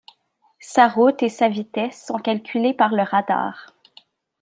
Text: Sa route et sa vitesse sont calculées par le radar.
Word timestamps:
Sa 0.59 0.87
route 0.87 1.21
et 1.21 1.29
sa 1.29 1.47
vitesse 1.47 2.05
sont 2.07 2.17
calculées 2.17 2.73
par 2.73 2.89
le 2.91 3.03
radar. 3.03 3.75